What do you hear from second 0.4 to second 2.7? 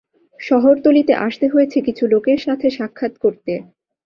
শহরতলীতে আসতে হয়েছে কিছু লোকের সাথে